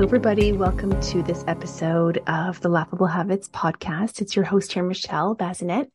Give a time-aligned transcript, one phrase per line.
[0.00, 0.52] Hello, everybody.
[0.52, 4.22] Welcome to this episode of the Laughable Habits podcast.
[4.22, 5.90] It's your host here, Michelle Bazinet.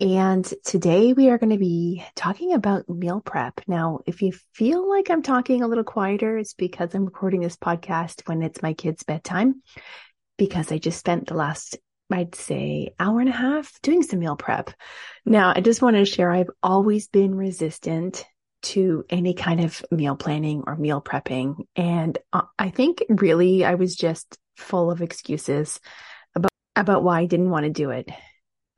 [0.00, 3.60] And today we are going to be talking about meal prep.
[3.66, 7.58] Now, if you feel like I'm talking a little quieter, it's because I'm recording this
[7.58, 9.60] podcast when it's my kids' bedtime,
[10.38, 11.76] because I just spent the last,
[12.10, 14.70] I'd say, hour and a half doing some meal prep.
[15.26, 18.24] Now, I just want to share I've always been resistant
[18.64, 21.66] to any kind of meal planning or meal prepping.
[21.76, 22.18] And
[22.58, 25.80] I think really I was just full of excuses
[26.34, 28.08] about, about why I didn't want to do it.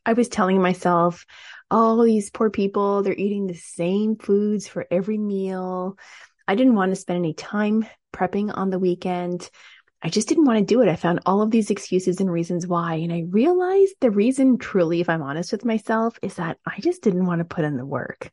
[0.05, 1.25] I was telling myself,
[1.71, 5.99] oh, these poor people, they're eating the same foods for every meal.
[6.47, 9.51] I didn't want to spend any time prepping on the weekend.
[10.03, 10.89] I just didn't want to do it.
[10.89, 12.95] I found all of these excuses and reasons why.
[12.97, 17.03] And I realized the reason, truly, if I'm honest with myself, is that I just
[17.03, 18.31] didn't want to put in the work.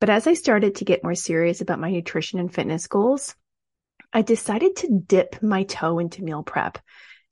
[0.00, 3.34] But as I started to get more serious about my nutrition and fitness goals,
[4.12, 6.78] I decided to dip my toe into meal prep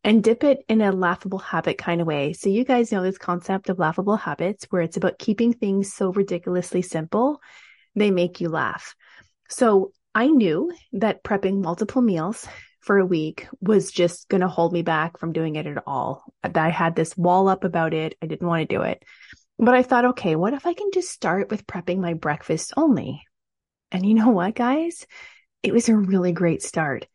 [0.04, 2.32] and dip it in a laughable habit kind of way.
[2.32, 6.12] So you guys know this concept of laughable habits where it's about keeping things so
[6.12, 7.40] ridiculously simple,
[7.94, 8.94] they make you laugh.
[9.48, 12.46] So I knew that prepping multiple meals
[12.80, 16.22] for a week was just going to hold me back from doing it at all.
[16.42, 18.14] I had this wall up about it.
[18.22, 19.02] I didn't want to do it.
[19.58, 23.22] But I thought, okay, what if I can just start with prepping my breakfast only?
[23.90, 25.06] And you know what, guys?
[25.62, 27.06] It was a really great start.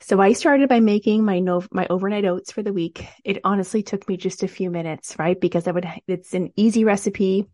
[0.00, 3.06] So I started by making my no, my overnight oats for the week.
[3.24, 5.40] It honestly took me just a few minutes, right?
[5.40, 7.46] Because I would, it's an easy recipe,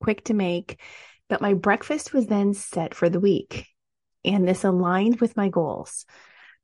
[0.00, 0.80] quick to make,
[1.28, 3.66] but my breakfast was then set for the week.
[4.24, 6.04] And this aligned with my goals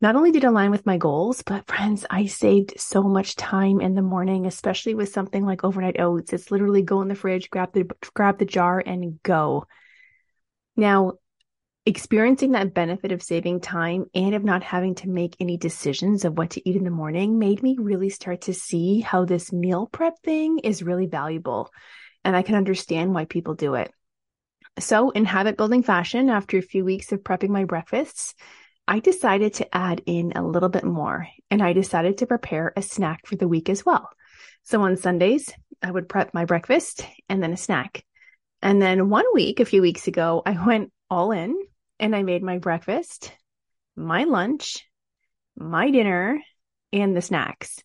[0.05, 3.81] not only did it align with my goals, but friends, I saved so much time
[3.81, 6.35] in the morning, especially with something like overnight oats.
[6.35, 9.65] It's literally go in the fridge, grab the grab the jar and go.
[10.77, 11.13] Now,
[11.87, 16.37] experiencing that benefit of saving time and of not having to make any decisions of
[16.37, 19.87] what to eat in the morning made me really start to see how this meal
[19.91, 21.71] prep thing is really valuable.
[22.27, 23.91] And I can understand why people do it.
[24.79, 28.35] So, in habit building fashion, after a few weeks of prepping my breakfasts,
[28.87, 32.83] I decided to add in a little bit more and I decided to prepare a
[32.83, 34.11] snack for the week as well.
[34.63, 35.51] So on Sundays,
[35.83, 38.05] I would prep my breakfast and then a snack.
[38.61, 41.57] And then one week, a few weeks ago, I went all in
[41.99, 43.33] and I made my breakfast,
[43.97, 44.87] my lunch,
[45.57, 46.41] my dinner,
[46.93, 47.83] and the snacks.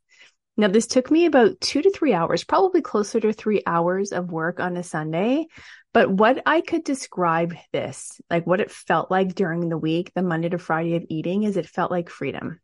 [0.60, 4.30] Now, this took me about two to three hours, probably closer to three hours of
[4.30, 5.46] work on a Sunday.
[5.94, 10.22] But what I could describe this, like what it felt like during the week, the
[10.22, 12.60] Monday to Friday of eating, is it felt like freedom.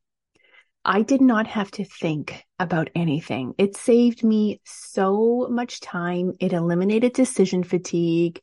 [0.83, 3.53] I did not have to think about anything.
[3.57, 6.33] It saved me so much time.
[6.41, 8.41] It eliminated decision fatigue.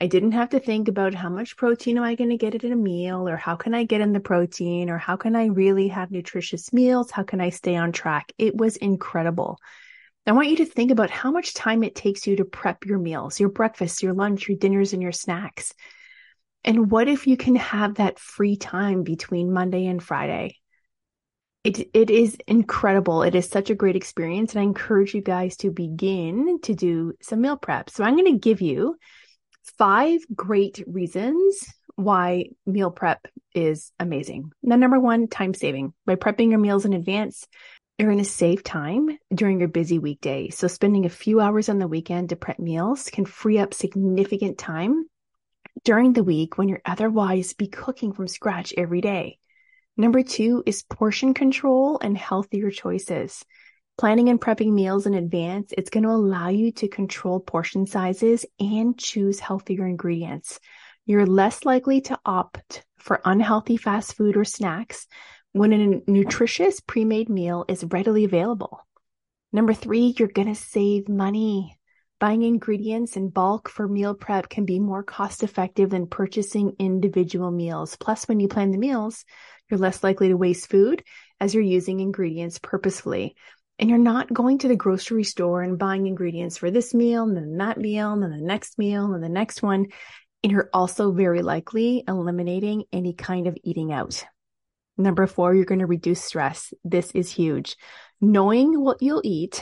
[0.00, 2.72] I didn't have to think about how much protein am I going to get in
[2.72, 5.88] a meal or how can I get in the protein or how can I really
[5.88, 7.10] have nutritious meals?
[7.10, 8.32] How can I stay on track?
[8.36, 9.58] It was incredible.
[10.26, 12.98] I want you to think about how much time it takes you to prep your
[12.98, 15.74] meals, your breakfast, your lunch, your dinners, and your snacks.
[16.64, 20.56] And what if you can have that free time between Monday and Friday?
[21.62, 23.22] It, it is incredible.
[23.22, 24.54] It is such a great experience.
[24.54, 27.90] And I encourage you guys to begin to do some meal prep.
[27.90, 28.96] So I'm going to give you
[29.78, 31.64] five great reasons
[31.96, 34.52] why meal prep is amazing.
[34.62, 35.92] Now, number one, time saving.
[36.06, 37.46] By prepping your meals in advance,
[37.98, 40.50] you're going to save time during your busy weekday.
[40.50, 44.58] So spending a few hours on the weekend to prep meals can free up significant
[44.58, 45.04] time
[45.84, 49.38] during the week when you're otherwise be cooking from scratch every day.
[49.96, 53.44] Number two is portion control and healthier choices.
[53.96, 58.44] Planning and prepping meals in advance, it's going to allow you to control portion sizes
[58.58, 60.58] and choose healthier ingredients.
[61.06, 65.06] You're less likely to opt for unhealthy fast food or snacks
[65.52, 68.84] when a nutritious pre-made meal is readily available.
[69.52, 71.78] Number three, you're going to save money.
[72.18, 77.52] Buying ingredients in bulk for meal prep can be more cost effective than purchasing individual
[77.52, 77.96] meals.
[77.96, 79.24] Plus, when you plan the meals,
[79.70, 81.04] you're less likely to waste food
[81.38, 83.36] as you're using ingredients purposefully
[83.78, 87.36] and you're not going to the grocery store and buying ingredients for this meal and
[87.36, 89.86] then that meal and then the next meal and the next one.
[90.42, 94.24] And you're also very likely eliminating any kind of eating out.
[94.96, 96.72] Number four, you're going to reduce stress.
[96.84, 97.76] This is huge.
[98.20, 99.60] Knowing what you'll eat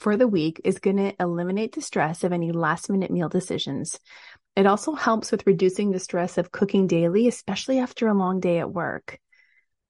[0.00, 4.00] for the week is going to eliminate the stress of any last minute meal decisions.
[4.56, 8.58] It also helps with reducing the stress of cooking daily, especially after a long day
[8.58, 9.20] at work.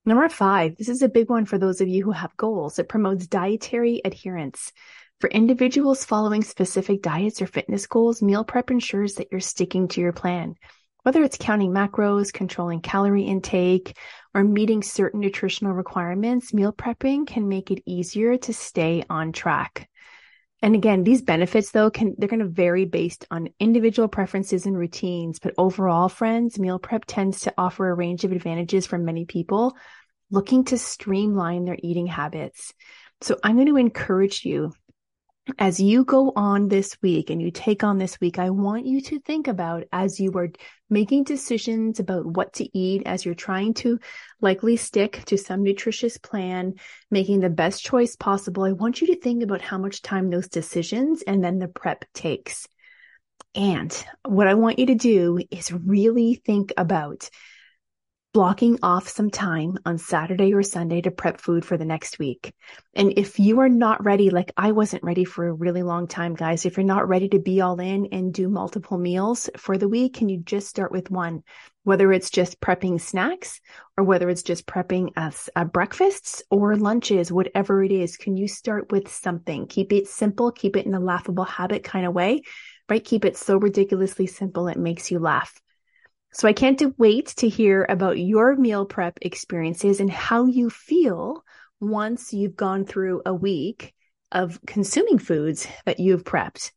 [0.09, 2.79] Number five, this is a big one for those of you who have goals.
[2.79, 4.73] It promotes dietary adherence.
[5.21, 10.01] For individuals following specific diets or fitness goals, meal prep ensures that you're sticking to
[10.01, 10.55] your plan.
[11.03, 13.97] Whether it's counting macros, controlling calorie intake,
[14.33, 19.89] or meeting certain nutritional requirements, meal prepping can make it easier to stay on track.
[20.63, 24.77] And again, these benefits though can they're going to vary based on individual preferences and
[24.77, 29.25] routines, but overall, friends, meal prep tends to offer a range of advantages for many
[29.25, 29.77] people
[30.31, 32.73] looking to streamline their eating habits.
[33.21, 34.73] So I'm going to encourage you
[35.59, 39.01] as you go on this week and you take on this week, I want you
[39.03, 40.49] to think about as you are
[40.91, 43.99] making decisions about what to eat, as you're trying to
[44.41, 46.75] likely stick to some nutritious plan,
[47.11, 48.65] making the best choice possible.
[48.65, 52.05] I want you to think about how much time those decisions and then the prep
[52.13, 52.67] takes.
[53.55, 53.93] And
[54.25, 57.31] what I want you to do is really think about
[58.37, 62.53] blocking off some time on Saturday or Sunday to prep food for the next week.
[62.95, 66.35] And if you are not ready, like I wasn't ready for a really long time,
[66.35, 69.89] guys, if you're not ready to be all in and do multiple meals for the
[69.89, 71.45] week, can you just start with one?
[71.85, 73.59] Whether it's just prepping snacks
[73.97, 78.49] or whether it's just prepping as uh, breakfasts or lunches, whatever it is, can you
[78.49, 79.67] start with something?
[79.67, 82.43] Keep it simple, keep it in a laughable habit kind of way,
[82.91, 83.03] right?
[83.03, 85.59] Keep it so ridiculously simple it makes you laugh.
[86.37, 91.43] So I can't wait to hear about your meal prep experiences and how you feel
[91.81, 93.95] once you've gone through a week
[94.31, 96.73] of consuming foods that you've prepped.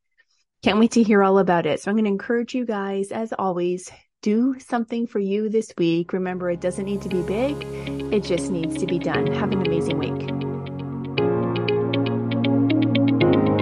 [0.63, 1.81] Can't wait to hear all about it.
[1.81, 3.91] So I'm going to encourage you guys, as always,
[4.21, 6.13] do something for you this week.
[6.13, 7.61] Remember, it doesn't need to be big.
[8.13, 9.27] It just needs to be done.
[9.33, 10.38] Have an amazing week.